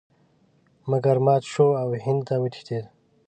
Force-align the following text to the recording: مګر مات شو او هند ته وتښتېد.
مګر 0.91 1.15
مات 1.25 1.43
شو 1.53 1.67
او 1.81 1.89
هند 2.05 2.21
ته 2.27 2.35
وتښتېد. 2.41 2.85